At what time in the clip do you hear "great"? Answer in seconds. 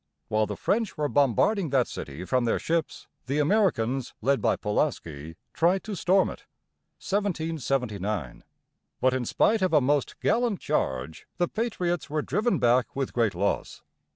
13.13-13.35